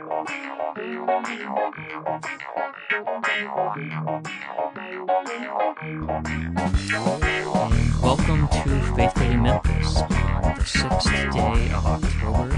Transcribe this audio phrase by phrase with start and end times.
[0.00, 0.48] Welcome
[8.48, 12.48] to Faithfully Memphis on the sixth day of October.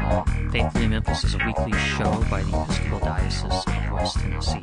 [0.00, 4.60] Uh, Faithfully Memphis is a weekly show by the Episcopal Diocese of West Tennessee.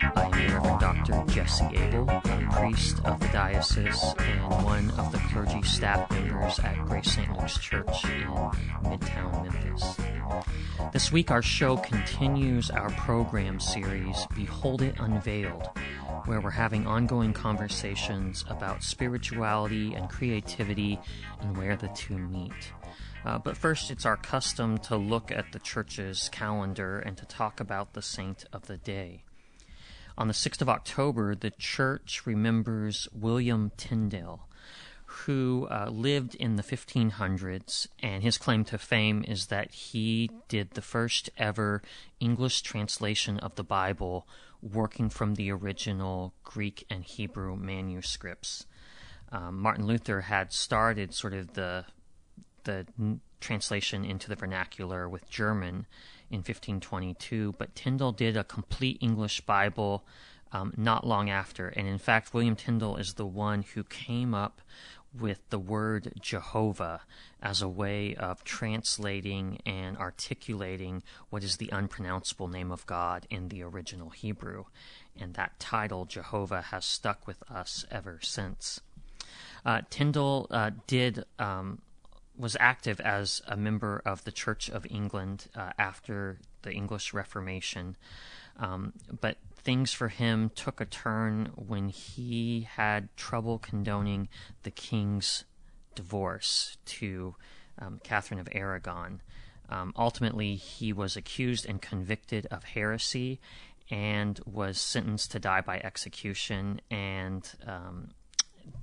[0.00, 1.24] I am Reverend Dr.
[1.32, 6.84] Jesse Abel, a priest of the diocese and one of the clergy staff members at
[6.86, 7.30] Grace St.
[7.38, 8.26] Luke's Church in
[8.82, 10.13] Midtown Memphis.
[10.92, 15.68] This week, our show continues our program series, Behold It Unveiled,
[16.26, 20.98] where we're having ongoing conversations about spirituality and creativity
[21.40, 22.72] and where the two meet.
[23.24, 27.60] Uh, but first, it's our custom to look at the church's calendar and to talk
[27.60, 29.22] about the saint of the day.
[30.16, 34.46] On the 6th of October, the church remembers William Tyndale,
[35.14, 40.72] who uh, lived in the 1500s, and his claim to fame is that he did
[40.72, 41.82] the first ever
[42.18, 44.26] English translation of the Bible
[44.60, 48.66] working from the original Greek and Hebrew manuscripts.
[49.30, 51.84] Um, Martin Luther had started sort of the
[52.64, 52.86] the
[53.40, 55.86] translation into the vernacular with German
[56.30, 60.02] in 1522, but Tyndale did a complete English Bible
[60.50, 61.68] um, not long after.
[61.68, 64.62] And in fact, William Tyndale is the one who came up
[65.18, 67.02] with the word Jehovah
[67.42, 73.48] as a way of translating and articulating what is the unpronounceable name of God in
[73.48, 74.64] the original Hebrew.
[75.18, 78.80] And that title, Jehovah, has stuck with us ever since.
[79.64, 81.80] Uh, Tyndale uh, did um,
[82.36, 87.96] was active as a member of the Church of England uh, after the English Reformation,
[88.58, 94.28] um, but things for him took a turn when he had trouble condoning
[94.62, 95.44] the king's
[95.94, 97.34] divorce to
[97.78, 99.22] um, Catherine of Aragon.
[99.68, 103.40] Um, ultimately, he was accused and convicted of heresy
[103.90, 106.80] and was sentenced to die by execution.
[106.90, 108.10] And um,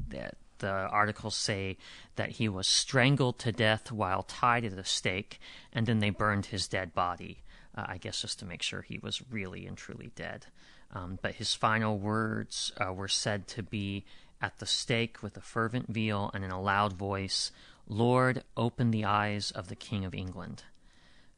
[0.09, 1.77] that the articles say
[2.15, 5.39] that he was strangled to death while tied at a stake,
[5.73, 7.43] and then they burned his dead body.
[7.75, 10.47] Uh, I guess just to make sure he was really and truly dead.
[10.93, 14.03] Um, but his final words uh, were said to be
[14.41, 17.51] at the stake with a fervent veal and in a loud voice,
[17.87, 20.63] Lord, open the eyes of the King of England.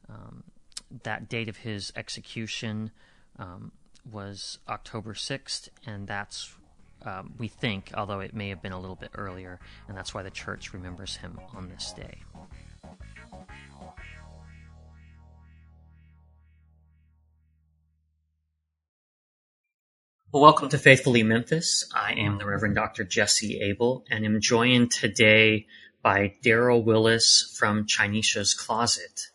[0.08, 0.44] Um,
[1.02, 2.90] that date of his execution
[3.38, 3.72] um,
[4.10, 6.54] was October 6th, and that's,
[7.04, 10.22] um, we think, although it may have been a little bit earlier, and that's why
[10.22, 12.18] the church remembers him on this day.
[20.34, 21.88] Well, welcome to Faithfully Memphis.
[21.94, 23.04] I am the Reverend Dr.
[23.04, 25.68] Jesse Abel and am joined today
[26.02, 29.28] by Daryl Willis from Chanisha's Closet,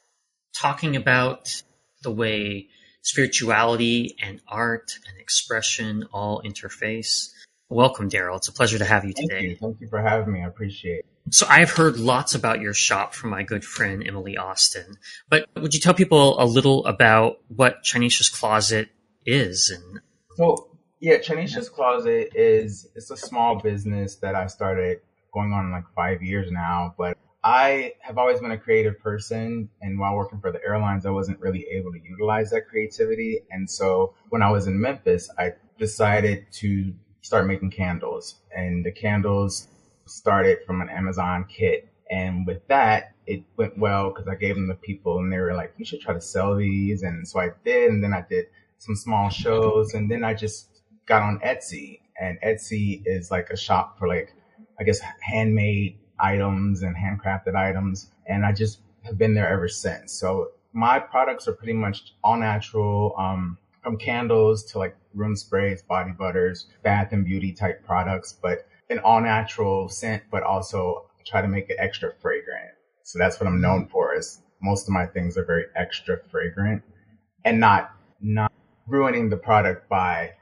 [0.54, 1.64] talking about
[2.04, 2.68] the way
[3.02, 7.30] spirituality and art and expression all interface.
[7.70, 8.36] Welcome, Daryl.
[8.36, 9.46] It's a pleasure to have you Thank today.
[9.46, 9.56] You.
[9.56, 10.44] Thank you for having me.
[10.44, 11.06] I appreciate it.
[11.34, 14.98] So I've heard lots about your shop from my good friend Emily Austin,
[15.30, 18.90] but would you tell people a little about what Chanisha's Closet
[19.26, 20.02] is and
[20.36, 20.69] so
[21.00, 25.00] yeah, Chanisha's Closet is it's a small business that I started
[25.34, 29.98] going on like five years now, but I have always been a creative person and
[29.98, 33.40] while working for the airlines I wasn't really able to utilize that creativity.
[33.50, 38.36] And so when I was in Memphis, I decided to start making candles.
[38.54, 39.70] And the candles
[40.06, 41.88] started from an Amazon kit.
[42.12, 45.54] And with that, it went well because I gave them to people and they were
[45.54, 47.04] like, you should try to sell these.
[47.04, 47.90] And so I did.
[47.90, 48.48] And then I did
[48.80, 50.79] some small shows and then I just
[51.10, 54.34] got on Etsy, and Etsy is like a shop for like,
[54.80, 58.12] I guess, handmade items and handcrafted items.
[58.28, 60.14] And I just have been there ever since.
[60.14, 65.82] So my products are pretty much all natural, um, from candles to like room sprays,
[65.82, 71.42] body butters, bath and beauty type products, but an all natural scent, but also try
[71.42, 72.72] to make it extra fragrant.
[73.04, 76.84] So that's what I'm known for is most of my things are very extra fragrant
[77.46, 77.92] and not,
[78.22, 78.52] not
[78.86, 80.34] ruining the product by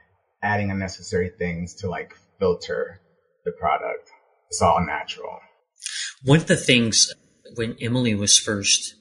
[0.42, 3.00] adding unnecessary things to like filter
[3.44, 4.10] the product.
[4.48, 5.38] It's all natural.
[6.24, 7.12] One of the things
[7.56, 8.94] when Emily was first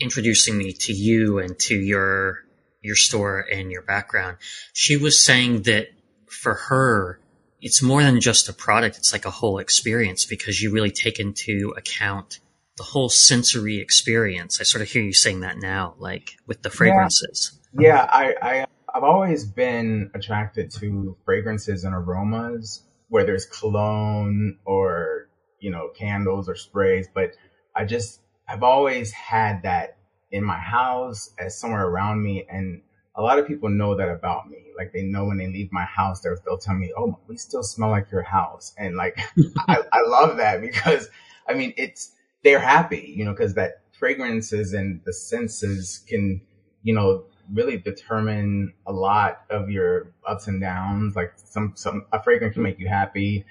[0.00, 2.38] introducing me to you and to your
[2.80, 4.36] your store and your background,
[4.72, 5.88] she was saying that
[6.30, 7.20] for her,
[7.60, 8.96] it's more than just a product.
[8.96, 12.38] It's like a whole experience because you really take into account
[12.76, 14.60] the whole sensory experience.
[14.60, 17.58] I sort of hear you saying that now, like with the fragrances.
[17.72, 18.66] Yeah, yeah I, I
[18.98, 25.28] I've always been attracted to fragrances and aromas, whether it's cologne or,
[25.60, 27.30] you know, candles or sprays, but
[27.76, 29.98] I just, I've always had that
[30.32, 32.44] in my house, as somewhere around me.
[32.50, 32.82] And
[33.14, 34.72] a lot of people know that about me.
[34.76, 37.62] Like they know when they leave my house, they'll, they'll tell me, "Oh, we still
[37.62, 39.20] smell like your house," and like
[39.68, 41.08] I, I love that because
[41.48, 42.10] I mean it's
[42.42, 46.40] they're happy, you know, because that fragrances and the senses can,
[46.82, 51.16] you know, really determine a lot of your ups and downs.
[51.16, 53.44] Like some some a fragrance can make you happy,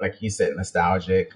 [0.00, 1.32] like you said, nostalgic.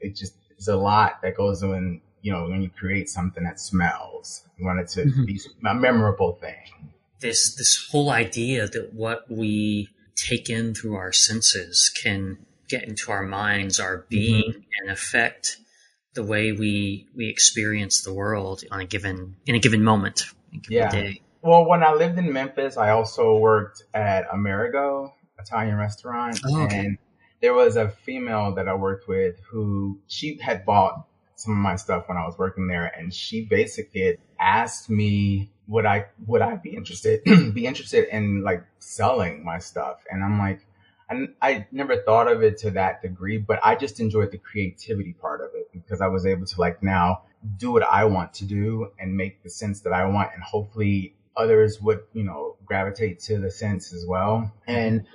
[0.00, 3.60] It just there's a lot that goes in, you know, when you create something that
[3.60, 4.44] smells.
[4.58, 5.24] You want it to mm-hmm.
[5.24, 6.90] be a memorable thing
[7.20, 13.12] this this whole idea that what we take in through our senses can get into
[13.12, 14.06] our minds, our mm-hmm.
[14.08, 14.60] being, mm-hmm.
[14.82, 15.58] and affect
[16.14, 20.56] the way we we experience the world on a given in a given moment, a
[20.56, 20.90] given yeah.
[20.90, 21.20] Day.
[21.42, 26.78] Well, when I lived in Memphis, I also worked at Amerigo Italian restaurant, oh, okay.
[26.78, 26.98] and
[27.40, 31.06] there was a female that I worked with who she had bought
[31.36, 35.86] some of my stuff when I was working there, and she basically asked me would
[35.86, 37.22] I would I be interested
[37.54, 40.04] be interested in like selling my stuff?
[40.10, 40.66] And I'm like,
[41.08, 45.12] I, I never thought of it to that degree, but I just enjoyed the creativity
[45.14, 47.22] part of it because I was able to like now
[47.56, 51.14] do what I want to do and make the sense that I want, and hopefully
[51.40, 54.52] others would you know gravitate to the sense as well.
[54.66, 55.06] And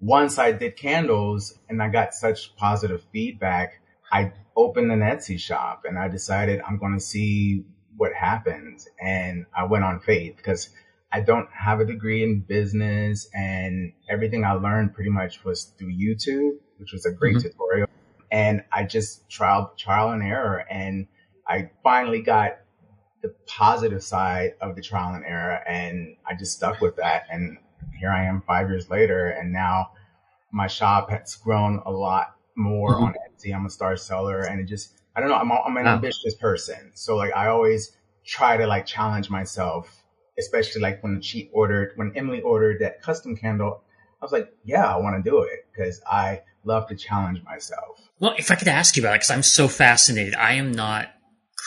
[0.00, 3.80] once I did candles and I got such positive feedback,
[4.12, 7.64] I opened an Etsy shop and I decided I'm going to see
[7.96, 8.80] what happened.
[9.00, 10.68] And I went on faith because
[11.12, 15.92] I don't have a degree in business and everything I learned pretty much was through
[15.92, 17.48] YouTube, which was a great mm-hmm.
[17.48, 17.88] tutorial.
[18.30, 20.64] And I just trial, trial and error.
[20.68, 21.06] And
[21.46, 22.58] I finally got
[23.24, 25.58] the positive side of the trial and error.
[25.66, 27.24] And I just stuck with that.
[27.30, 27.56] And
[27.98, 29.28] here I am five years later.
[29.28, 29.92] And now
[30.52, 33.04] my shop has grown a lot more mm-hmm.
[33.04, 33.54] on Etsy.
[33.54, 35.36] I'm a star seller and it just, I don't know.
[35.36, 36.92] I'm, I'm an ambitious person.
[36.92, 40.04] So like I always try to like challenge myself,
[40.38, 43.84] especially like when she ordered, when Emily ordered that custom candle,
[44.20, 48.00] I was like, yeah, I want to do it because I love to challenge myself.
[48.18, 50.34] Well, if I could ask you about it, because I'm so fascinated.
[50.34, 51.08] I am not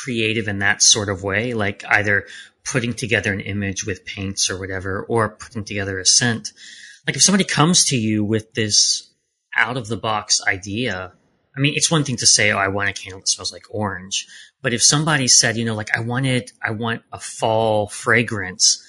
[0.03, 2.25] creative in that sort of way, like either
[2.63, 6.51] putting together an image with paints or whatever, or putting together a scent.
[7.05, 9.09] Like if somebody comes to you with this
[9.55, 11.13] out of the box idea,
[11.55, 13.65] I mean, it's one thing to say, "Oh, I want a candle that smells like
[13.69, 14.27] orange,"
[14.61, 18.83] but if somebody said, you know, like I wanted, I want a fall fragrance,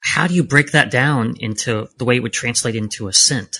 [0.00, 3.58] how do you break that down into the way it would translate into a scent?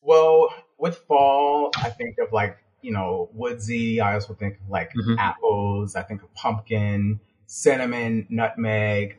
[0.00, 4.00] Well, with fall, I think of like you know woodsy.
[4.00, 5.18] I also think of like mm-hmm.
[5.18, 5.96] apples.
[5.96, 9.18] I think of pumpkin, cinnamon, nutmeg,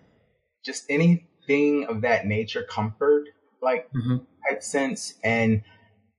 [0.64, 2.64] just anything of that nature.
[2.64, 3.26] Comfort,
[3.62, 4.18] like mm-hmm.
[4.48, 5.64] type scents, and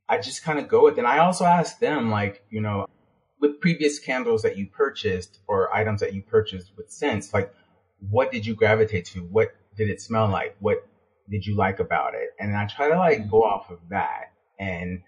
[0.08, 0.99] I just kind of go with it.
[0.99, 2.87] And I also ask them, like, you know,
[3.41, 7.52] with previous candles that you purchased or items that you purchased with scents, like,
[8.11, 9.20] what did you gravitate to?
[9.20, 10.56] What did it smell like?
[10.61, 10.87] What
[11.31, 12.31] did you like about it?
[12.38, 14.32] And I try to like go off of that.
[14.58, 15.02] And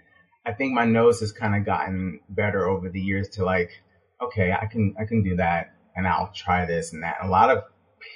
[0.47, 3.71] I think my nose has kind of gotten better over the years to like,
[4.23, 7.17] okay, I can, I can do that and I'll try this and that.
[7.23, 7.65] a lot of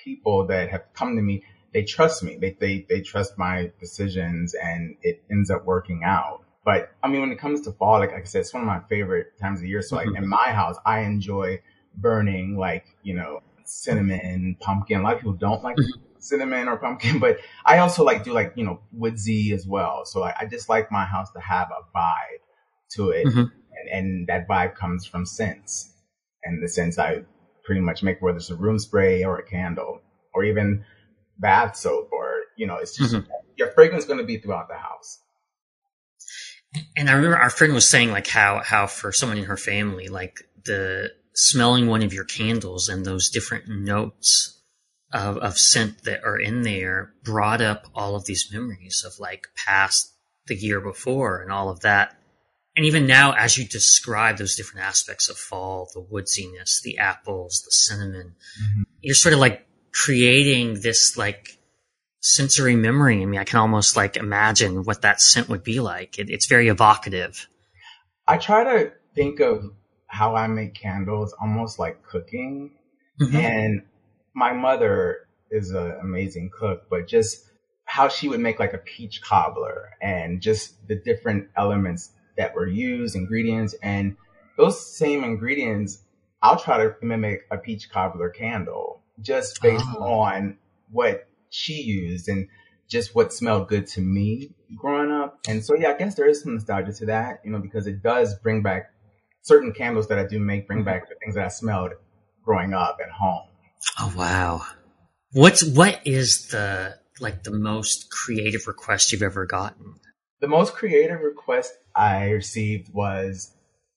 [0.05, 1.43] people that have come to me,
[1.73, 2.37] they trust me.
[2.41, 6.44] They, they, they trust my decisions and it ends up working out.
[6.65, 8.67] But I mean, when it comes to fall, like, like I said, it's one of
[8.67, 9.82] my favorite times of year.
[9.82, 10.23] So like mm-hmm.
[10.23, 11.61] in my house, I enjoy
[11.97, 15.00] burning like, you know, cinnamon, and pumpkin.
[15.00, 16.03] A lot of people don't like mm-hmm.
[16.20, 20.05] Cinnamon or pumpkin, but I also like do like, you know, woodsy as well.
[20.05, 22.43] So I, I just like my house to have a vibe
[22.93, 23.27] to it.
[23.27, 23.39] Mm-hmm.
[23.39, 25.93] And, and that vibe comes from scents
[26.44, 27.22] and the scents I
[27.65, 30.00] pretty much make, whether it's a room spray or a candle
[30.34, 30.84] or even
[31.39, 33.31] bath soap or, you know, it's just mm-hmm.
[33.56, 35.20] your fragrance is going to be throughout the house.
[36.96, 40.06] And I remember our friend was saying like how how for someone in her family,
[40.06, 44.59] like the smelling one of your candles and those different notes
[45.12, 49.48] of, of scent that are in there brought up all of these memories of like
[49.67, 50.12] past
[50.46, 52.17] the year before and all of that.
[52.76, 57.62] And even now, as you describe those different aspects of fall, the woodsiness, the apples,
[57.64, 58.82] the cinnamon, mm-hmm.
[59.00, 61.58] you're sort of like creating this like
[62.20, 63.22] sensory memory.
[63.22, 66.19] I mean, I can almost like imagine what that scent would be like.
[66.19, 67.48] It, it's very evocative.
[68.29, 69.64] I try to think of
[70.06, 72.72] how I make candles almost like cooking.
[73.20, 73.36] Mm-hmm.
[73.36, 73.82] And
[74.34, 77.44] my mother is an amazing cook, but just
[77.84, 82.67] how she would make like a peach cobbler and just the different elements that were
[82.67, 84.17] used, ingredients, and
[84.56, 86.03] those same ingredients,
[86.43, 90.05] I'll try to mimic a peach cobbler candle just based oh.
[90.05, 90.58] on
[90.91, 92.49] what she used and
[92.89, 95.41] just what smelled good to me growing up.
[95.49, 98.03] And so, yeah, I guess there is some nostalgia to that, you know, because it
[98.03, 98.93] does bring back
[99.43, 100.87] certain candles that I do make, bring mm-hmm.
[100.87, 101.93] back the things that I smelled
[102.44, 103.50] growing up at home.
[103.99, 104.63] Oh, wow.
[105.32, 109.94] What's what is the like the most creative request you've ever gotten?
[110.41, 113.55] The most creative request I received was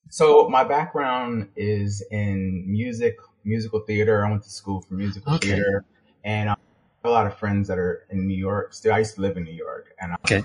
[0.10, 4.26] so my background is in music, musical theater.
[4.26, 5.50] I went to school for musical Okay.
[5.50, 5.86] theater,
[6.24, 6.60] and I have
[7.06, 8.74] a lot of friends that are in New York.
[8.74, 10.44] Still, I used to live in New York, and I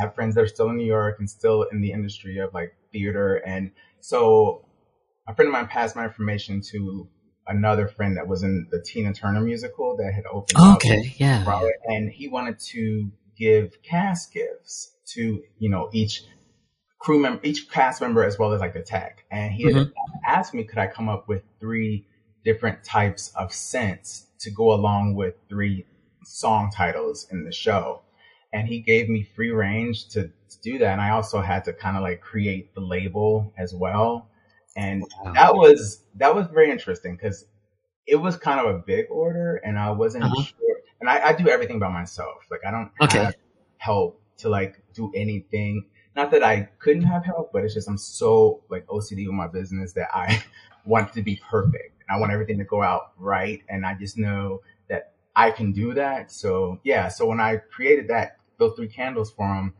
[0.00, 2.74] have friends that are still in New York and still in the industry of like
[2.92, 3.36] theater.
[3.36, 4.64] And so
[5.28, 7.08] a friend of mine passed my information to
[7.48, 10.76] another friend that was in the Tina Turner musical that had opened up.
[10.76, 11.14] Okay.
[11.18, 11.44] Yeah.
[11.44, 16.22] Broadway, and he wanted to give cast gifts to you know each
[16.98, 19.24] crew member, each cast member, as well as like the tech.
[19.30, 19.92] And he had Mhm.
[20.26, 22.06] asked me, could I come up with three
[22.44, 25.86] different types of scents to go along with three
[26.24, 28.02] song titles in the show?
[28.52, 30.92] And he gave me free range to, to do that.
[30.92, 34.28] And I also had to kind of like create the label as well.
[34.76, 35.04] And
[35.34, 37.46] that was that was very interesting because
[38.06, 40.36] it was kind of a big order, and I wasn't Uh-huh.
[40.36, 40.78] sure.
[41.00, 42.46] And I, I do everything by myself.
[42.50, 43.26] Like I don't Okay.
[43.26, 43.34] have
[43.78, 45.86] help to like do anything.
[46.14, 49.48] Not that I couldn't have help, but it's just I'm so like OCD with my
[49.48, 50.42] business that I
[50.86, 53.62] want it to be perfect, and I want everything to go out right.
[53.68, 56.30] And I just know that I can do that.
[56.32, 57.08] So yeah.
[57.08, 59.74] So when I created that those three candles for him,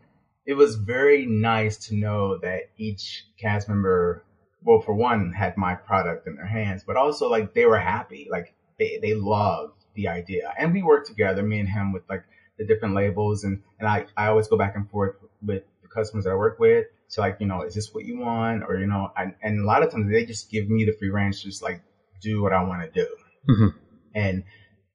[0.45, 4.25] it was very nice to know that each cast member
[4.67, 8.29] well, for one, had my product in their hands, but also like they were happy,
[8.31, 12.25] like they they loved the idea, and we worked together, me and him, with like
[12.59, 16.25] the different labels, and and I I always go back and forth with the customers
[16.25, 18.87] that I work with, so like you know, is this what you want, or you
[18.87, 21.49] know, I, and a lot of times they just give me the free range to
[21.49, 21.81] just like
[22.21, 23.09] do what I want to do,
[23.49, 23.75] Mhm.
[24.15, 24.43] and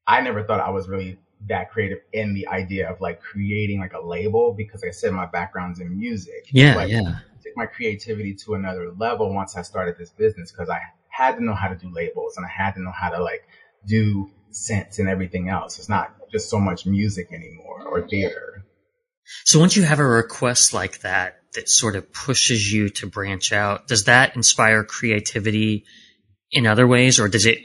[0.08, 3.94] I never thought I was really that creative in the idea of like creating like
[3.94, 6.48] a label because like I said my background's in music.
[6.52, 6.76] Yeah.
[6.76, 7.20] But Yeah.
[7.42, 10.80] Took my creativity to another level once I started this business because I
[11.10, 13.44] had to know how to do labels and I had to know how to like
[13.86, 15.80] do scents and everything else.
[15.80, 18.66] It's not just so much music anymore or theater.
[19.46, 23.52] So once you have a request like that that sort of pushes you to branch
[23.52, 25.86] out, does that inspire creativity
[26.52, 27.60] in other ways or does it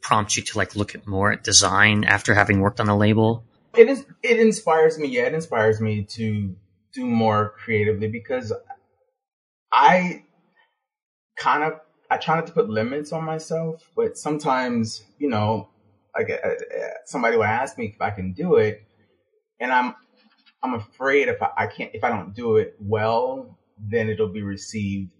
[0.00, 3.44] prompt you to like look at more at design after having worked on a label?
[3.76, 5.08] It is, it inspires me.
[5.08, 6.54] Yeah, it inspires me to
[6.92, 8.52] do more creatively because
[9.72, 10.24] I
[11.36, 15.70] kind of, I try not to put limits on myself, but sometimes, you know,
[16.16, 18.82] like uh, uh, somebody will ask me if I can do it
[19.58, 19.94] and I'm,
[20.62, 24.42] I'm afraid if I, I can't, if I don't do it well, then it'll be
[24.42, 25.10] received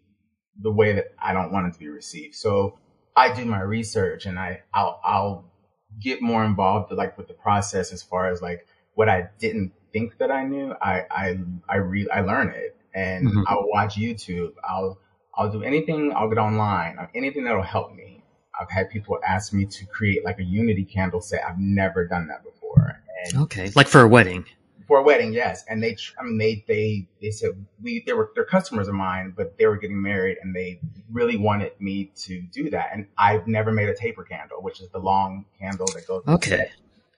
[0.61, 2.35] the way that I don't want it to be received.
[2.35, 2.78] So
[3.16, 5.52] I do my research and I, I'll, I'll
[6.00, 10.18] get more involved like with the process as far as like what I didn't think
[10.18, 10.75] that I knew.
[10.80, 13.45] I, I, I re, I learn it and Mhm.
[13.47, 14.53] I'll watch YouTube.
[14.65, 14.99] I'll,
[15.35, 16.13] I'll do anything.
[16.15, 18.23] I'll get online, anything that'll help me.
[18.59, 21.43] I've had people ask me to create like a unity candle set.
[21.45, 23.01] I've never done that before.
[23.25, 23.71] And Okay.
[23.75, 24.45] Like for a wedding.
[24.87, 25.65] for a wedding, yes.
[25.71, 29.33] And they, I mean, they, they, they said we, they were, they're customers of mine,
[29.35, 30.81] but they were getting married and they
[31.11, 32.91] really wanted me to do that.
[32.93, 36.25] And I've never made a taper candle, which is the long candle that goes.
[36.29, 36.71] Okay.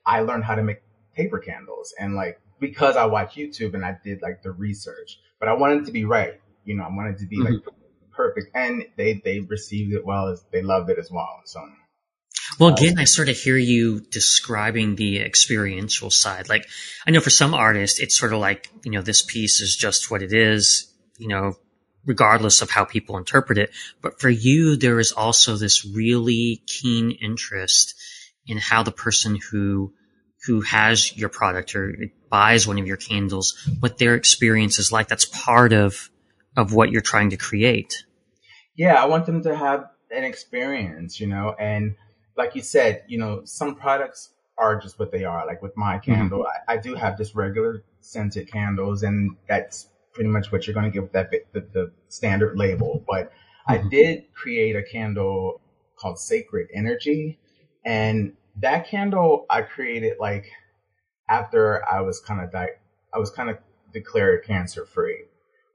[0.06, 0.82] I learned how to make
[1.16, 5.48] taper candles and like, because I watch YouTube and I did like the research, but
[5.48, 6.40] I wanted to be right.
[6.64, 7.70] You know, I wanted to be like mm-hmm.
[8.12, 8.50] perfect.
[8.54, 11.42] And they, they received it well as they loved it as well.
[11.44, 11.60] So
[12.58, 16.48] Well, uh, again, I sort of hear you describing the experiential side.
[16.48, 16.66] Like,
[17.06, 20.10] I know for some artists, it's sort of like, you know, this piece is just
[20.10, 21.54] what it is, you know,
[22.06, 23.70] regardless of how people interpret it.
[24.02, 27.94] But for you, there is also this really keen interest
[28.46, 29.94] in how the person who,
[30.46, 31.94] who has your product or
[32.28, 35.08] buys one of your candles, what their experience is like.
[35.08, 36.10] That's part of,
[36.56, 38.04] of what you're trying to create.
[38.76, 41.96] yeah, I want them to have an experience, you know, and
[42.36, 45.46] like you said, you know, some products are just what they are.
[45.46, 50.30] Like with my candle, I, I do have just regular scented candles, and that's pretty
[50.30, 53.04] much what you're going to get with that bit, the, the standard label.
[53.08, 53.32] But
[53.66, 53.90] I Mhm.
[53.90, 55.60] did create a candle
[55.96, 57.38] called Sacred Energy,
[57.84, 60.46] and that candle I created like
[61.28, 62.78] after I was kind of di-
[63.12, 63.58] I was kind of
[63.92, 65.24] declared cancer free,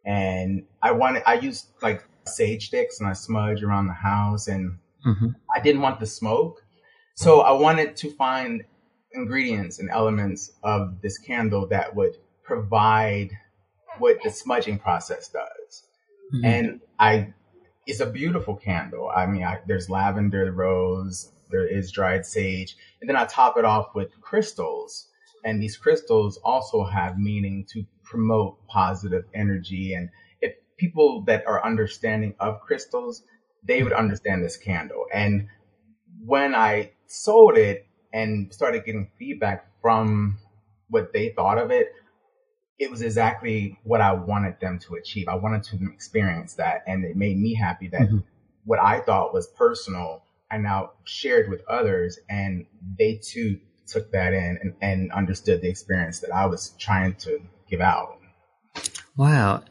[0.05, 4.77] and I wanted I used like sage sticks and I smudge around the house and
[5.03, 6.63] hmm I didn't want the smoke.
[7.15, 8.63] So I wanted to find
[9.11, 13.31] ingredients and elements of this candle that would provide
[13.97, 15.83] what the smudging process does.
[16.33, 16.45] Mm-hmm.
[16.45, 17.33] And I,
[17.85, 19.11] it's a beautiful candle.
[19.13, 23.65] I mean, I, there's lavender, rose, there is dried sage, and then I top it
[23.65, 25.07] off with crystals.
[25.45, 29.93] And these crystals also have meaning to promote positive energy.
[29.93, 30.09] And
[30.41, 33.23] if people that are understanding of crystals,
[33.63, 35.05] they would understand this candle.
[35.13, 35.47] And
[36.25, 40.37] when I sold it, and started getting feedback from
[40.89, 41.89] what they thought of it,
[42.77, 45.27] it was exactly what I wanted them to achieve.
[45.27, 46.83] I wanted to experience that.
[46.87, 48.19] And it made me happy that mm-hmm.
[48.65, 52.65] what I thought was personal, I now shared with others and
[52.97, 57.39] they too took that in and, and understood the experience that I was trying to
[57.69, 58.19] give out.
[59.17, 59.63] Wow.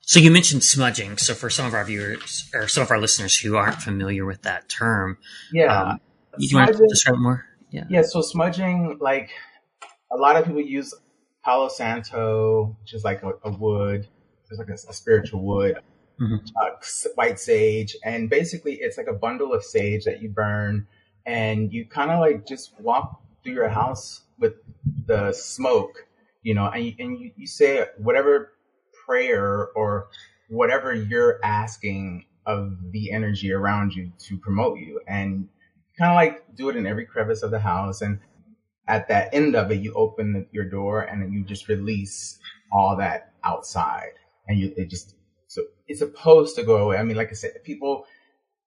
[0.00, 1.18] So you mentioned smudging.
[1.18, 4.42] So for some of our viewers or some of our listeners who aren't familiar with
[4.42, 5.18] that term,
[5.52, 6.00] yeah, um,
[6.38, 7.44] you smudging, want to describe more?
[7.70, 7.84] Yeah.
[7.88, 8.02] Yeah.
[8.02, 9.30] So smudging, like
[10.12, 10.94] a lot of people use
[11.44, 14.06] Palo Santo, which is like a, a wood,
[14.48, 15.78] it's like a, a spiritual wood,
[16.20, 16.36] mm-hmm.
[16.60, 16.70] uh,
[17.14, 20.86] white sage, and basically it's like a bundle of sage that you burn,
[21.24, 24.54] and you kind of like just walk through your house with
[25.06, 26.06] the smoke,
[26.42, 28.52] you know, and you, and you, you say whatever
[29.06, 30.08] prayer or
[30.48, 35.48] whatever you're asking of the energy around you to promote you, and
[35.98, 38.18] kind of like do it in every crevice of the house and
[38.88, 42.38] at that end of it, you open your door and you just release
[42.70, 44.12] all that outside
[44.48, 45.15] and you, it just,
[45.56, 46.98] so it's supposed to go away.
[46.98, 48.04] I mean, like I said, people,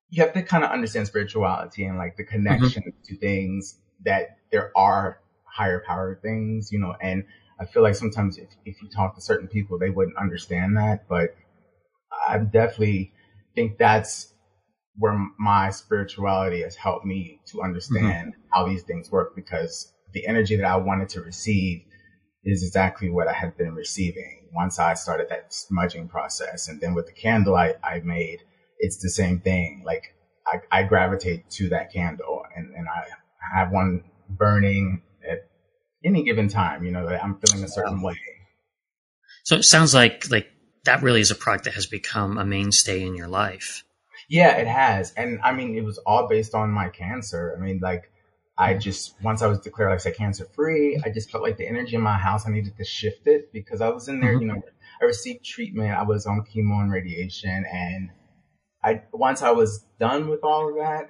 [0.10, 2.36] you have to kind of understand spirituality and like the mm-hmm.
[2.36, 3.04] connection mm-hmm.
[3.04, 7.26] to things that there are higher power things, you know, and
[7.60, 11.08] I feel like sometimes if, if you talk to certain people, they wouldn't understand that,
[11.08, 11.36] but
[12.28, 13.14] I definitely
[13.54, 14.34] think that's
[14.98, 18.42] where my spirituality has helped me to understand mm-hmm.
[18.52, 21.84] how these things work because the energy that I wanted to receive
[22.44, 26.68] is exactly what I had been receiving once I started that smudging process.
[26.68, 28.40] And then with the candle I, I made,
[28.80, 29.84] it's the same thing.
[29.86, 30.16] Like
[30.48, 35.40] I, I gravitate to that candle and, and I have one burning at
[36.04, 38.18] any given time, you know, that I'm feeling a certain way.
[39.44, 40.48] So it sounds like, like
[40.86, 43.84] that really is a product that has become a mainstay in your life.
[44.30, 45.12] Yeah, it has.
[45.14, 47.56] And I mean, it was all based on my cancer.
[47.58, 48.04] I mean, like,
[48.60, 51.56] I just once I was declared like I said cancer free, I just felt like
[51.56, 54.34] the energy in my house I needed to shift it because I was in there,
[54.34, 54.42] mm-hmm.
[54.42, 54.62] you know,
[55.02, 58.10] I received treatment, I was on chemo and radiation, and
[58.84, 61.08] I once I was done with all of that,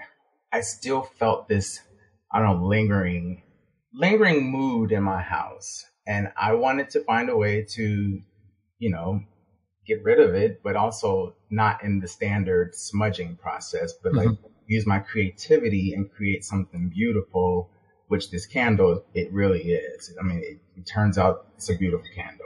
[0.54, 1.82] I still felt this
[2.32, 3.42] I don't know lingering
[3.96, 8.22] lingering mood in my house, and I wanted to find a way to,
[8.78, 9.24] you know,
[9.88, 14.50] get rid of it, but also not in the standard smudging process, but like mm-hmm
[14.70, 17.70] use my creativity and create something beautiful,
[18.08, 20.16] which this candle, it really is.
[20.20, 22.46] I mean, it, it turns out it's a beautiful candle.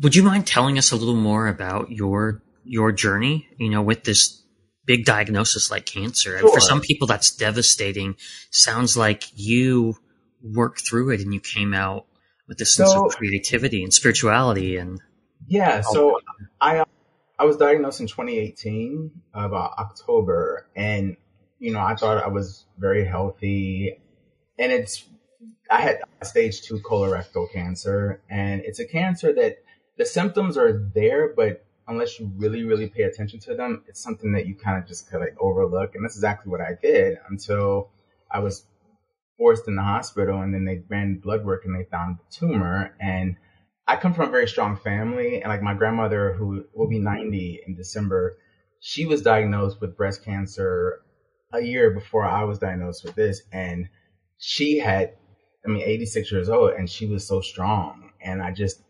[0.00, 4.04] Would you mind telling us a little more about your, your journey, you know, with
[4.04, 4.42] this
[4.86, 6.38] big diagnosis like cancer?
[6.38, 6.52] Sure.
[6.52, 8.14] For some people, that's devastating.
[8.50, 9.96] Sounds like you
[10.42, 12.06] worked through it and you came out
[12.50, 15.00] with this sense so, of creativity and spirituality and
[15.46, 16.18] yeah so
[16.60, 16.84] i
[17.38, 21.16] i was diagnosed in 2018 about october and
[21.60, 24.00] you know, I thought I was very healthy.
[24.58, 25.04] And it's,
[25.70, 29.58] I had stage two colorectal cancer, and it's a cancer that
[29.96, 34.32] the symptoms are there, but unless you really, really pay attention to them, it's something
[34.32, 35.94] that you kind of just of like overlook.
[35.94, 37.90] And that's exactly what I did until
[38.30, 38.64] I was
[39.36, 42.94] forced in the hospital, and then they ran blood work and they found the tumor.
[43.00, 43.36] And
[43.86, 47.62] I come from a very strong family, and like my grandmother, who will be 90
[47.66, 48.38] in December,
[48.80, 51.02] she was diagnosed with breast cancer
[51.52, 53.88] a year before I was diagnosed with this, and
[54.38, 55.14] she had,
[55.64, 58.10] I mean, 86 years old, and she was so strong.
[58.20, 58.82] And I just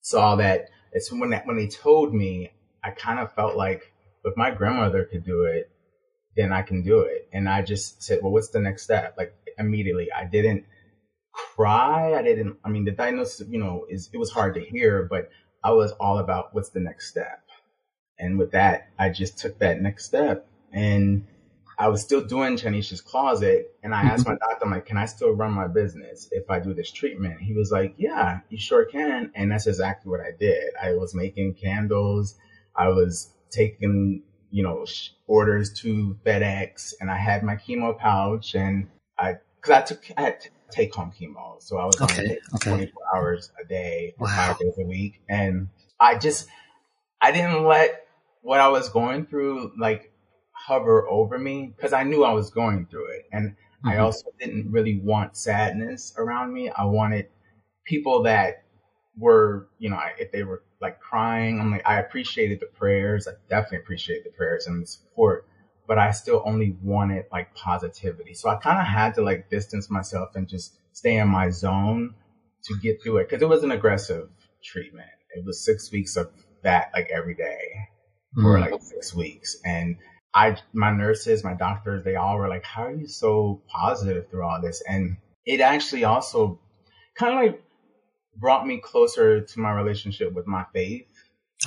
[0.00, 2.52] saw that it's when that, when they told me,
[2.84, 3.92] I kind of felt like
[4.24, 5.70] if my grandmother could do it,
[6.36, 7.28] then I can do it.
[7.32, 9.14] And I just said, well, what's the next step?
[9.18, 10.64] Like immediately, I didn't
[11.32, 12.14] cry.
[12.14, 15.30] I didn't, I mean, the diagnosis, you know, is, it was hard to hear, but
[15.62, 17.42] I was all about what's the next step.
[18.18, 21.26] And with that, I just took that next step and
[21.78, 25.06] I was still doing Chanisha's closet and I asked my doctor, I'm like, can I
[25.06, 27.40] still run my business if I do this treatment?
[27.40, 29.32] He was like, yeah, you sure can.
[29.34, 30.64] And that's exactly what I did.
[30.80, 32.36] I was making candles.
[32.76, 34.84] I was taking, you know,
[35.26, 40.22] orders to FedEx and I had my chemo pouch and I, cause I took, I
[40.22, 41.62] had take home chemo.
[41.62, 42.70] So I was okay, okay.
[42.70, 44.28] 24 hours a day, wow.
[44.28, 45.20] five days a week.
[45.28, 45.68] And
[46.00, 46.48] I just,
[47.20, 48.06] I didn't let
[48.40, 50.11] what I was going through, like,
[50.66, 53.26] hover over me because I knew I was going through it.
[53.32, 53.88] And mm-hmm.
[53.88, 56.70] I also didn't really want sadness around me.
[56.70, 57.28] I wanted
[57.84, 58.64] people that
[59.16, 63.28] were, you know, if they were like crying, I'm like, I appreciated the prayers.
[63.28, 65.46] I definitely appreciated the prayers and the support,
[65.86, 68.34] but I still only wanted like positivity.
[68.34, 72.14] So I kind of had to like distance myself and just stay in my zone
[72.64, 74.28] to get through it because it was an aggressive
[74.62, 75.08] treatment.
[75.34, 76.30] It was six weeks of
[76.62, 77.88] that like every day
[78.34, 78.72] for mm-hmm.
[78.72, 79.56] like six weeks.
[79.64, 79.96] And
[80.34, 84.44] I, my nurses, my doctors, they all were like, how are you so positive through
[84.44, 84.82] all this?
[84.88, 86.60] And it actually also
[87.14, 87.62] kind of like
[88.36, 91.06] brought me closer to my relationship with my faith.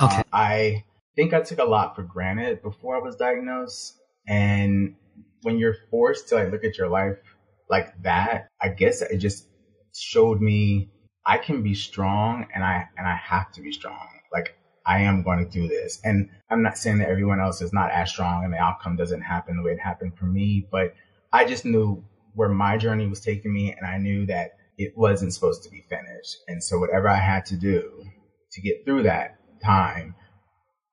[0.02, 0.18] Okay.
[0.18, 3.94] Uh, I think I took a lot for granted before I was diagnosed.
[4.26, 4.96] And
[5.42, 7.18] when you're forced to like look at your life
[7.70, 9.46] like that, I guess it just
[9.94, 10.90] showed me
[11.24, 14.08] I can be strong and I and I have to be strong.
[14.32, 16.00] Like I am going to do this.
[16.04, 19.22] And I'm not saying that everyone else is not as strong and the outcome doesn't
[19.22, 20.94] happen the way it happened for me, but
[21.32, 25.34] I just knew where my journey was taking me and I knew that it wasn't
[25.34, 26.36] supposed to be finished.
[26.48, 28.04] And so whatever I had to do
[28.52, 30.14] to get through that time,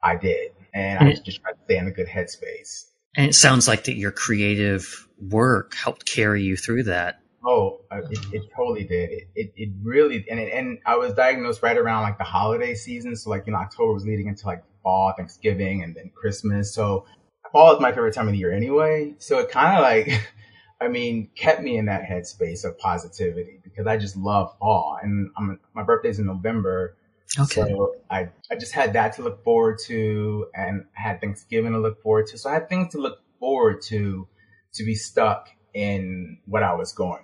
[0.01, 0.51] I did.
[0.73, 1.23] And I mm.
[1.23, 2.85] just tried to stay in a good headspace.
[3.15, 7.19] And it sounds like that your creative work helped carry you through that.
[7.45, 9.11] Oh, it, it totally did.
[9.11, 12.73] It, it, it really, and it, and I was diagnosed right around like the holiday
[12.73, 13.15] season.
[13.15, 16.73] So like, you know, October was leading into like fall, Thanksgiving, and then Christmas.
[16.73, 17.05] So
[17.51, 19.13] fall is my favorite time of the year anyway.
[19.19, 20.21] So it kind of like,
[20.81, 24.97] I mean, kept me in that headspace of positivity because I just love fall.
[25.01, 26.97] And I'm, my birthday's in November.
[27.39, 27.61] Okay.
[27.61, 32.01] So I, I just had that to look forward to and had Thanksgiving to look
[32.01, 32.37] forward to.
[32.37, 34.27] So I had things to look forward to
[34.73, 37.23] to be stuck in what I was going.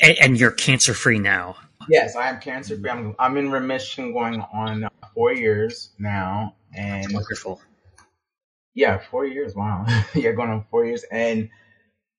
[0.00, 1.56] And, and you're cancer free now.
[1.88, 2.90] Yes, I am cancer free.
[2.90, 6.56] I'm, I'm in remission going on four years now.
[6.76, 7.60] And wonderful.
[8.74, 9.54] Yeah, four years.
[9.54, 9.84] Wow.
[10.14, 11.04] yeah, going on four years.
[11.10, 11.50] And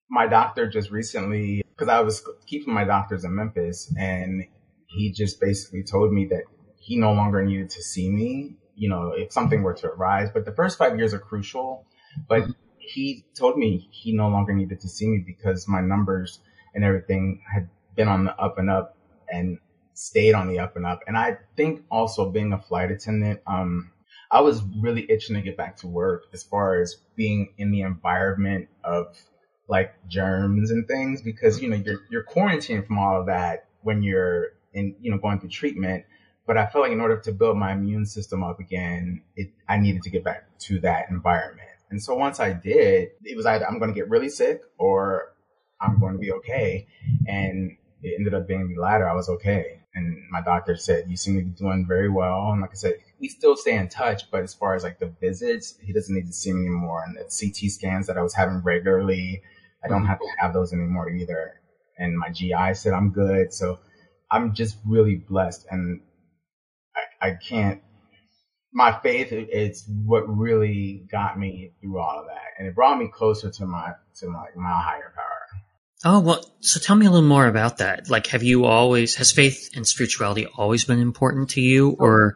[0.10, 4.44] my doctor just recently, because I was keeping my doctors in Memphis, and
[4.88, 6.44] he just basically told me that
[6.78, 10.30] he no longer needed to see me, you know, if something were to arise.
[10.34, 11.86] But the first five years are crucial.
[12.28, 12.44] But
[12.78, 16.40] he told me he no longer needed to see me because my numbers
[16.74, 18.98] and everything had been on the up and up
[19.32, 19.60] and
[19.94, 21.02] stayed on the up and up.
[21.08, 23.92] And I think also being a flight attendant, um,
[24.32, 27.82] I was really itching to get back to work as far as being in the
[27.82, 29.18] environment of
[29.68, 34.04] like germs and things because you know you're you're quarantined from all of that when
[34.04, 36.06] you're in you know going through treatment.
[36.48, 39.78] But I felt like in order to build my immune system up again, it I
[39.78, 41.68] needed to get back to that environment.
[41.90, 45.34] And so once I did, it was either I'm going to get really sick or
[45.82, 46.88] I'm going to be okay.
[47.28, 49.10] And it ended up being the latter.
[49.10, 49.82] I was okay.
[49.94, 52.52] And my doctor said, you seem to be doing very well.
[52.52, 55.14] And like I said, we still stay in touch, but as far as like the
[55.20, 57.04] visits, he doesn't need to see me anymore.
[57.06, 59.42] And the CT scans that I was having regularly,
[59.84, 61.54] I don't have to have those anymore either.
[61.98, 63.54] And my GI said I'm good.
[63.54, 63.80] So
[64.32, 65.68] I'm just really blessed.
[65.70, 66.02] And
[67.22, 67.82] I, I can't,
[68.74, 72.58] my faith is what really got me through all of that.
[72.58, 75.31] And it brought me closer to my, to my, my higher power.
[76.04, 78.10] Oh, well, so tell me a little more about that.
[78.10, 82.36] Like, have you always, has faith and spirituality always been important to you or?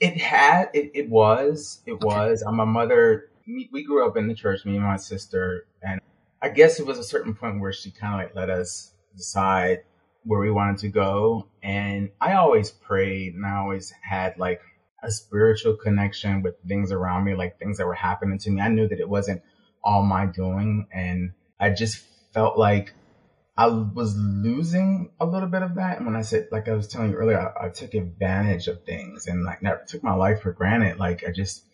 [0.00, 2.04] It had, it, it was, it okay.
[2.04, 2.42] was.
[2.42, 3.30] Uh, I'm mother.
[3.46, 6.00] We grew up in the church, me and my sister, and
[6.42, 9.84] I guess it was a certain point where she kind of like let us decide
[10.24, 11.48] where we wanted to go.
[11.62, 14.60] And I always prayed and I always had like
[15.02, 18.60] a spiritual connection with things around me, like things that were happening to me.
[18.60, 19.42] I knew that it wasn't
[19.82, 20.86] all my doing.
[20.92, 22.02] And I just
[22.34, 22.92] felt like
[23.56, 25.96] I was losing a little bit of that.
[25.96, 28.84] And when I said, like I was telling you earlier, I, I took advantage of
[28.84, 30.98] things and like never took my life for granted.
[30.98, 31.64] Like I just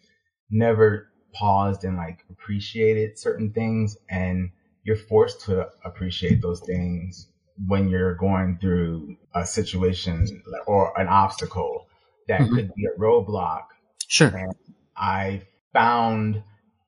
[0.51, 3.97] never paused and like appreciated certain things.
[4.11, 4.51] And
[4.85, 7.29] you're forced to appreciate those things
[7.67, 11.87] when you're going through a situation or an obstacle
[12.29, 12.57] that mm-hmm.
[12.57, 13.65] could be a roadblock.
[14.07, 14.29] Sure.
[14.29, 14.55] And
[14.97, 15.43] I
[15.73, 16.43] found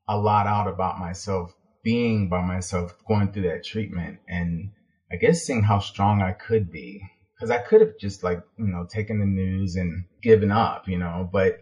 [0.09, 4.71] a lot out about myself being by myself, going through that treatment and
[5.11, 7.03] I guess seeing how strong I could be.
[7.39, 10.97] Cause I could have just like, you know, taken the news and given up, you
[10.97, 11.61] know, but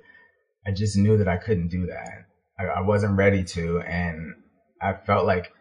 [0.67, 2.27] I just knew that I couldn't do that.
[2.59, 3.81] I, I wasn't ready to.
[3.81, 4.35] And
[4.83, 5.53] I felt like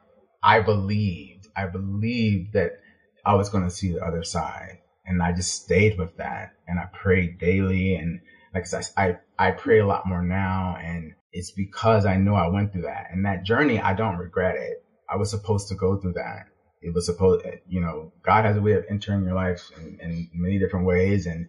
[0.43, 2.82] I believed, I believed that
[3.26, 4.80] I was going to see the other side.
[5.06, 7.95] And I just stayed with that and I prayed daily.
[7.95, 8.19] And
[8.54, 10.78] like I said, I, I pray a lot more now.
[10.80, 13.80] And it's because I know I went through that and that journey.
[13.80, 14.84] I don't regret it.
[15.10, 16.48] I was supposed to go through that.
[16.82, 20.30] It was supposed, you know, God has a way of entering your life in, in
[20.34, 21.26] many different ways.
[21.26, 21.48] And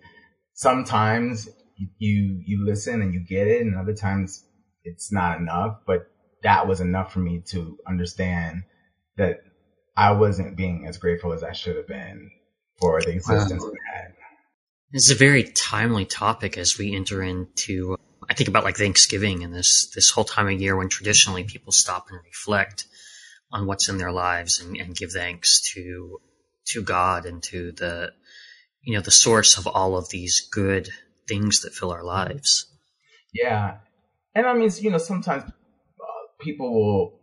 [0.55, 1.49] sometimes
[1.99, 3.63] you, you listen and you get it.
[3.63, 4.45] And other times
[4.85, 6.11] it's not enough, but
[6.43, 8.63] that was enough for me to understand
[9.17, 9.41] that
[9.97, 12.31] I wasn't being as grateful as I should have been
[12.81, 13.71] for the existence wow.
[13.71, 14.15] I had.
[14.93, 17.97] This is a very timely topic as we enter into.
[18.31, 21.73] I think about like Thanksgiving and this this whole time of year when traditionally people
[21.73, 22.87] stop and reflect
[23.53, 26.21] on what's in their lives and, and give thanks to
[26.69, 28.13] to God and to the
[28.83, 30.89] you know the source of all of these good
[31.29, 32.67] things that fill our lives.
[33.35, 33.79] Yeah,
[34.35, 37.21] and I mean, you know, sometimes uh, people will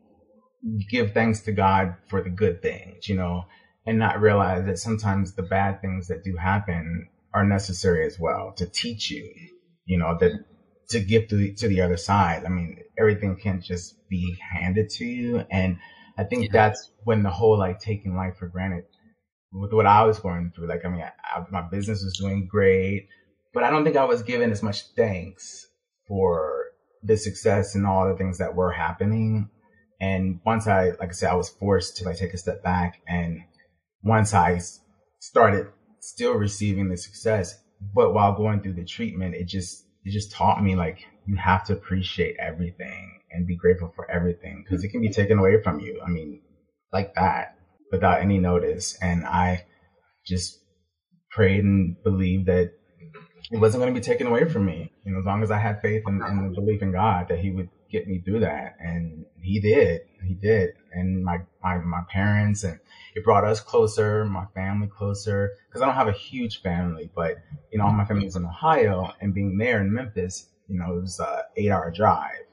[0.89, 3.45] give thanks to God for the good things, you know,
[3.85, 8.53] and not realize that sometimes the bad things that do happen are necessary as well
[8.57, 9.29] to teach you,
[9.85, 10.31] you know, that
[10.89, 12.45] to get to the, to the other side.
[12.45, 15.43] I mean, everything can't just be handed to you.
[15.51, 15.77] And
[16.17, 16.49] I think yeah.
[16.53, 18.85] that's when the whole like taking life for granted
[19.51, 20.67] with what I was going through.
[20.67, 23.07] Like, I mean, I, my business was doing great,
[23.53, 25.67] but I don't think I was given as much thanks
[26.07, 26.65] for
[27.03, 29.49] the success and all the things that were happening.
[29.99, 33.01] And once I, like I said, I was forced to like take a step back.
[33.07, 33.41] And
[34.03, 34.61] once I
[35.19, 35.67] started
[35.99, 37.59] still receiving the success,
[37.93, 41.65] but while going through the treatment, it just, it just taught me like you have
[41.65, 45.81] to appreciate everything and be grateful for everything because it can be taken away from
[45.81, 46.01] you.
[46.03, 46.39] I mean,
[46.93, 47.57] like that
[47.91, 48.97] without any notice.
[49.01, 49.65] And I
[50.25, 50.59] just
[51.29, 52.71] prayed and believed that
[53.51, 54.93] it wasn't going to be taken away from me.
[55.03, 57.51] You know, as long as I had faith and, and belief in God that He
[57.51, 58.75] would get me through that.
[58.79, 60.01] And He did.
[60.23, 60.73] He did.
[60.91, 62.79] And my, my, my parents and
[63.15, 67.37] it brought us closer, my family closer, because I don't have a huge family, but
[67.71, 71.19] you know, my family in Ohio and being there in Memphis, you know, it was
[71.19, 72.45] a eight hour drive.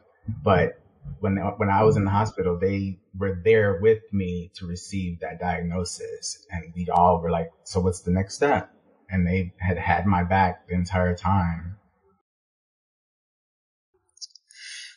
[0.43, 0.81] But
[1.21, 5.39] when when I was in the hospital, they were there with me to receive that
[5.41, 8.71] diagnosis, and we all were like, "So what's the next step?"
[9.11, 11.77] And they had had my back the entire time.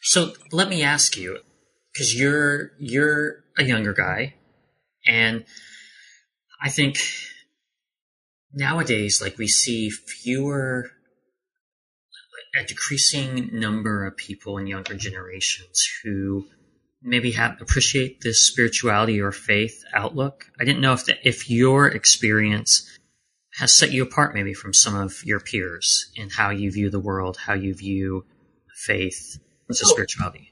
[0.08, 1.39] So let me ask you,
[1.91, 4.36] because you're you're a younger guy,
[5.06, 5.43] and
[6.62, 6.98] I think
[8.54, 10.91] nowadays, like we see fewer
[12.56, 16.48] a decreasing number of people in younger generations who
[17.02, 20.46] maybe have appreciate this spirituality or faith outlook.
[20.58, 22.98] I didn't know if the, if your experience
[23.56, 26.98] has set you apart maybe from some of your peers in how you view the
[27.02, 28.26] world, how you view
[28.86, 30.51] faith and so, spirituality.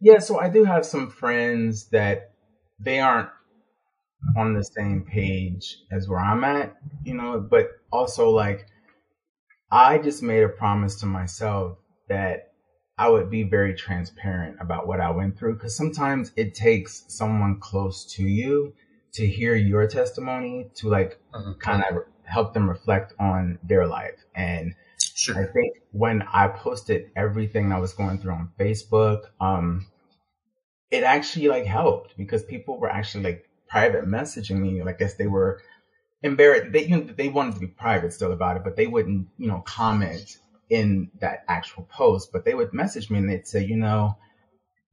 [0.00, 2.32] Yeah, so I do have some friends that
[2.78, 3.30] they aren't
[4.36, 8.66] on the same page as where I'm at, you know, but also like
[9.70, 12.52] I just made a promise to myself that
[12.96, 17.60] I would be very transparent about what I went through because sometimes it takes someone
[17.60, 18.74] close to you
[19.14, 21.54] to hear your testimony to like uh-huh.
[21.60, 24.24] kind of help them reflect on their life.
[24.34, 24.74] And
[25.18, 25.36] sure.
[25.36, 29.86] I think when I posted everything I was going through on Facebook, um,
[30.90, 34.82] it actually like helped because people were actually like private messaging me.
[34.82, 35.60] Like, I guess they were
[36.22, 36.72] embarrassed.
[36.72, 39.48] They you know, they wanted to be private still about it, but they wouldn't you
[39.48, 40.38] know comment
[40.70, 42.30] in that actual post.
[42.32, 44.16] But they would message me and they'd say, you know,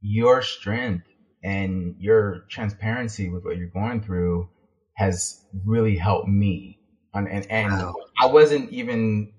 [0.01, 1.07] your strength
[1.43, 4.49] and your transparency with what you're going through
[4.95, 6.79] has really helped me.
[7.13, 7.95] And and, and wow.
[8.19, 9.31] I wasn't even.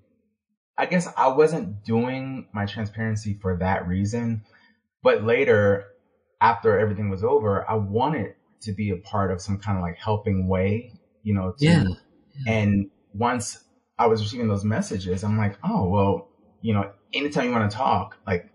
[0.79, 4.45] I guess I wasn't doing my transparency for that reason,
[5.03, 5.87] but later,
[6.41, 9.97] after everything was over, I wanted to be a part of some kind of like
[9.97, 10.93] helping way
[11.27, 11.85] you know, to, yeah.
[12.47, 13.59] And once
[13.99, 16.29] I was receiving those messages, I'm like, oh, well,
[16.63, 18.49] you know, anytime you want to talk, like,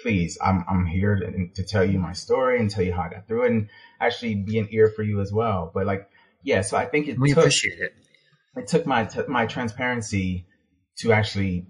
[0.00, 3.10] please, I'm, I'm here to, to tell you my story and tell you how I
[3.10, 3.68] got through it and
[4.00, 5.70] actually be an ear for you as well.
[5.74, 6.08] But like,
[6.42, 7.92] yeah, so I think it we took, appreciate it.
[8.56, 10.46] It took my, t- my transparency
[11.00, 11.66] to actually,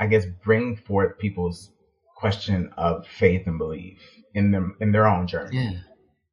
[0.00, 1.70] I guess, bring forth people's
[2.16, 3.98] question of faith and belief
[4.34, 5.56] in them, in their own journey.
[5.56, 5.80] Yeah.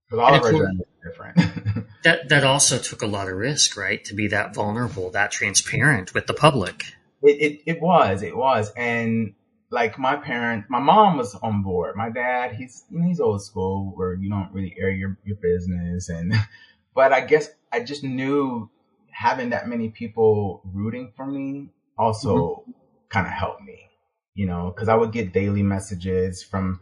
[0.06, 1.88] Because all of our journeys are different.
[2.04, 4.04] that that also took a lot of risk, right?
[4.06, 6.84] To be that vulnerable, that transparent with the public.
[7.22, 9.34] It, it, it was, it was, and
[9.70, 11.96] like my parents, my mom was on board.
[11.96, 15.38] My dad, he's you know, he's old school, where you don't really air your your
[15.38, 16.34] business, and
[16.96, 18.70] but I guess I just knew
[19.10, 22.72] having that many people rooting for me also mm-hmm.
[23.10, 23.90] kind of helped me,
[24.34, 26.80] you know, because I would get daily messages from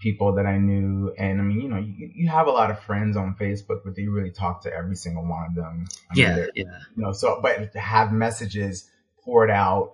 [0.00, 1.12] people that I knew.
[1.18, 3.96] And I mean, you know, you, you have a lot of friends on Facebook, but
[3.96, 5.86] you really talk to every single one of them?
[6.10, 6.78] I yeah, mean, yeah.
[6.96, 8.90] You know, so, but to have messages
[9.24, 9.92] poured out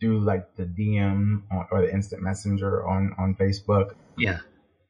[0.00, 3.94] through like the DM or the instant messenger on, on Facebook.
[4.18, 4.40] Yeah.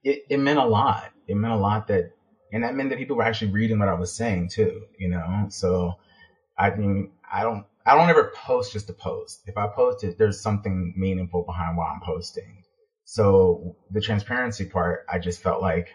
[0.02, 1.12] It, it meant a lot.
[1.28, 2.12] It meant a lot that,
[2.52, 5.46] and that meant that people were actually reading what I was saying too, you know?
[5.50, 5.94] So
[6.58, 9.42] I mean, I don't, I don't ever post just to post.
[9.46, 12.64] If I post it, there's something meaningful behind what I'm posting.
[13.05, 15.88] So the transparency part, I just felt like,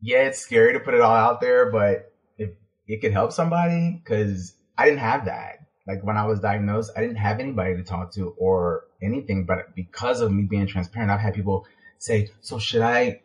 [0.00, 2.50] yeah, it's scary to put it all out there, but if
[2.88, 5.58] it could help somebody, because I didn't have that.
[5.86, 9.74] Like when I was diagnosed, I didn't have anybody to talk to or anything, but
[9.76, 11.66] because of me being transparent, I've had people
[11.98, 13.22] say, so should I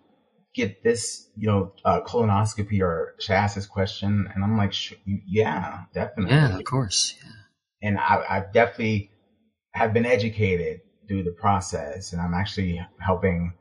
[0.54, 4.30] get this, you know, uh, colonoscopy or should I ask this question?
[4.34, 4.74] And I'm like,
[5.06, 6.36] yeah, definitely.
[6.36, 7.16] Yeah, of course.
[7.24, 7.32] Yeah.
[7.86, 9.12] And I, I definitely
[9.72, 12.14] have been educated through the process.
[12.14, 13.54] And I'm actually helping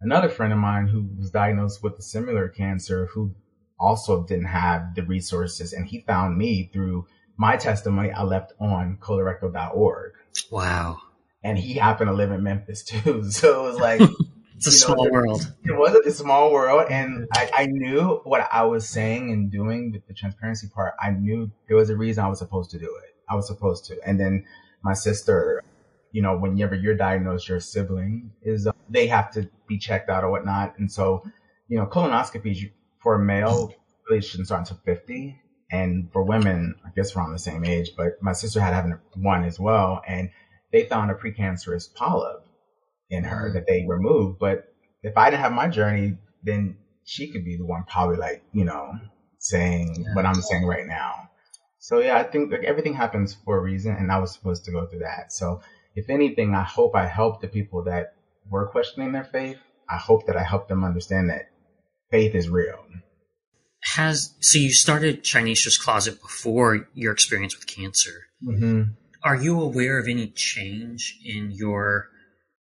[0.00, 3.34] another friend of mine who was diagnosed with a similar cancer who
[3.78, 8.96] also didn't have the resources and he found me through my testimony I left on
[8.98, 10.12] colorectal.org.
[10.50, 10.96] Wow.
[11.44, 13.30] And he happened to live in Memphis too.
[13.30, 14.00] So it was like,
[14.56, 15.52] it's a small world.
[15.64, 16.86] It was a small world.
[16.90, 20.94] And I, I knew what I was saying and doing with the transparency part.
[20.98, 23.15] I knew there was a reason I was supposed to do it.
[23.28, 23.96] I was supposed to.
[24.06, 24.44] And then
[24.82, 25.62] my sister,
[26.12, 30.24] you know, whenever you're diagnosed, your sibling is, uh, they have to be checked out
[30.24, 30.78] or whatnot.
[30.78, 31.22] And so,
[31.68, 32.70] you know, colonoscopies
[33.02, 33.72] for a male
[34.08, 35.40] really shouldn't start until 50.
[35.70, 39.44] And for women, I guess around the same age, but my sister had having one
[39.44, 40.00] as well.
[40.06, 40.30] And
[40.72, 42.46] they found a precancerous polyp
[43.10, 44.38] in her that they removed.
[44.38, 48.42] But if I didn't have my journey, then she could be the one probably like,
[48.52, 48.92] you know,
[49.38, 50.14] saying yeah.
[50.14, 51.30] what I'm saying right now.
[51.86, 54.72] So yeah, I think like everything happens for a reason and I was supposed to
[54.72, 55.32] go through that.
[55.32, 55.60] So
[55.94, 58.14] if anything, I hope I helped the people that
[58.50, 59.58] were questioning their faith.
[59.88, 61.48] I hope that I helped them understand that
[62.10, 62.84] faith is real.
[63.94, 68.26] Has so you started Chanisha's Closet before your experience with cancer.
[68.44, 68.82] Mm-hmm.
[69.22, 72.08] Are you aware of any change in your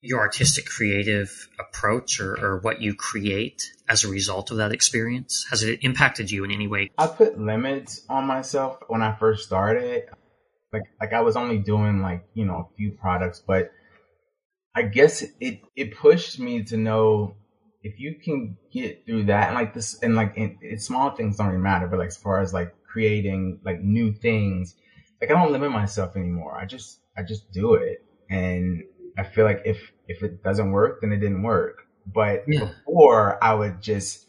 [0.06, 5.46] your artistic creative approach or, or, what you create as a result of that experience?
[5.50, 6.90] Has it impacted you in any way?
[6.98, 10.04] I put limits on myself when I first started.
[10.72, 13.70] Like like I was only doing like, you know, a few products, but
[14.74, 17.36] I guess it it pushed me to know
[17.82, 21.46] if you can get through that and like this and like in small things don't
[21.46, 24.74] really matter, but like as far as like creating like new things,
[25.20, 26.58] like I don't limit myself anymore.
[26.58, 28.04] I just I just do it.
[28.28, 28.82] And
[29.18, 31.82] I feel like if if it doesn't work, then it didn't work.
[32.06, 32.70] But yeah.
[32.86, 34.26] before I would just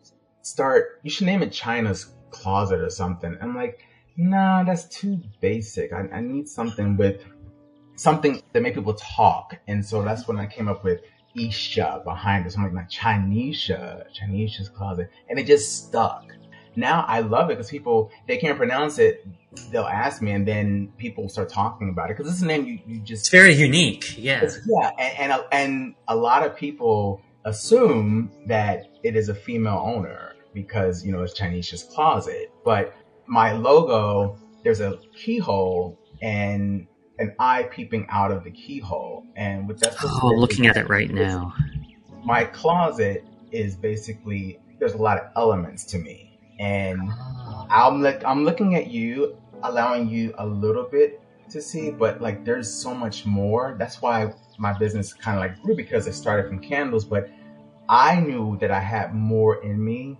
[0.42, 1.00] start.
[1.02, 3.36] You should name it China's closet or something.
[3.40, 3.80] I'm like,
[4.16, 5.92] nah, that's too basic.
[5.92, 7.22] I, I need something with
[7.96, 9.56] something that make people talk.
[9.66, 11.00] And so that's when I came up with
[11.36, 12.52] Isha behind it.
[12.52, 15.10] Something like Chanisha, Chanisha's closet.
[15.28, 16.32] And it just stuck.
[16.80, 19.26] Now I love it because people, they can't pronounce it.
[19.70, 22.78] They'll ask me and then people start talking about it because it's a name you,
[22.86, 23.22] you just.
[23.22, 24.16] It's very unique.
[24.18, 24.48] Yeah.
[24.66, 24.90] Yeah.
[24.98, 31.04] And, and, and a lot of people assume that it is a female owner because,
[31.04, 32.50] you know, it's Chanisha's closet.
[32.64, 32.94] But
[33.26, 36.86] my logo, there's a keyhole and
[37.18, 39.26] an eye peeping out of the keyhole.
[39.36, 41.54] And with that, oh, looking at it right now.
[42.24, 46.29] My closet is basically, there's a lot of elements to me.
[46.60, 47.00] And.
[47.70, 51.20] I'm like, I'm looking at you, allowing you a little bit
[51.50, 53.76] to see, but like there's so much more.
[53.78, 57.30] That's why my business kind of like grew because it started from candles, but
[57.88, 60.18] I knew that I had more in me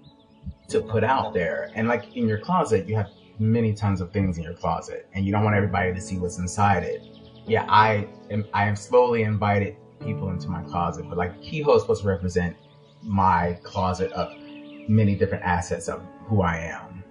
[0.69, 1.71] to put out there.
[1.75, 3.09] And like in your closet, you have
[3.41, 6.39] many tons of things in your closet and you don't want everybody to see what's
[6.39, 7.03] inside it.
[7.47, 11.83] Yeah, I am, I have slowly invited people into my closet, but like keyhole is
[11.83, 12.57] supposed to represent
[13.03, 14.33] my closet of
[14.89, 16.01] many different assets of
[16.31, 17.05] who I am.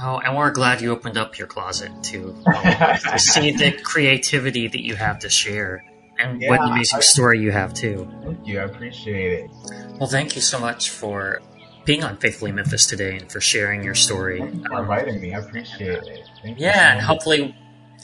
[0.00, 4.68] Oh, and we're glad you opened up your closet to, um, to see the creativity
[4.68, 5.82] that you have to share
[6.18, 8.08] and yeah, what an amazing I, story you have too.
[8.22, 9.50] Thank you, I appreciate it.
[9.98, 11.40] Well, thank you so much for
[11.84, 14.40] being on Faithfully Memphis today and for sharing your story.
[14.40, 15.34] Thank you for um, inviting me.
[15.34, 16.28] I appreciate it.
[16.42, 17.54] Thank yeah, and hopefully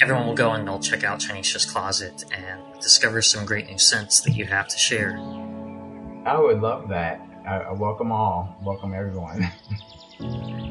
[0.00, 4.20] everyone will go and they'll check out Chanisha's Closet and discover some great new scents
[4.22, 5.16] that you have to share.
[6.24, 7.20] I would love that.
[7.46, 9.50] I, I welcome all, welcome everyone.
[10.22, 10.61] Thank you.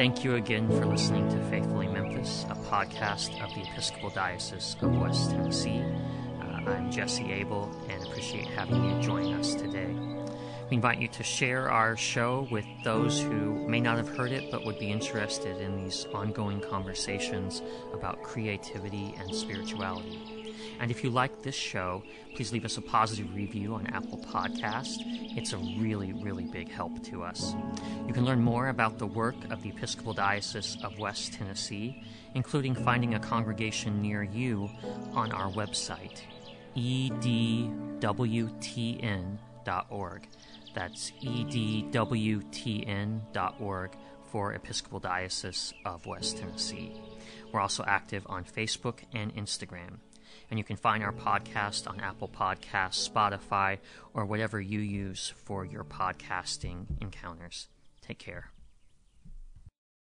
[0.00, 4.96] Thank you again for listening to Faithfully Memphis, a podcast of the Episcopal Diocese of
[4.96, 5.84] West Tennessee.
[6.40, 9.94] Uh, I'm Jesse Abel and appreciate having you join us today.
[10.70, 14.50] We invite you to share our show with those who may not have heard it
[14.50, 17.60] but would be interested in these ongoing conversations
[17.92, 20.39] about creativity and spirituality.
[20.78, 22.02] And if you like this show,
[22.34, 24.98] please leave us a positive review on Apple Podcast.
[25.36, 27.54] It's a really, really big help to us.
[28.06, 32.02] You can learn more about the work of the Episcopal Diocese of West Tennessee,
[32.34, 34.70] including finding a congregation near you
[35.14, 36.20] on our website,
[36.76, 37.28] edwtn.org.
[40.74, 42.00] That's edwtn.org
[44.30, 46.92] for Episcopal Diocese of West Tennessee.
[47.52, 49.98] We're also active on Facebook and Instagram.
[50.50, 53.78] And you can find our podcast on Apple Podcasts, Spotify,
[54.14, 57.68] or whatever you use for your podcasting encounters.
[58.02, 58.50] Take care.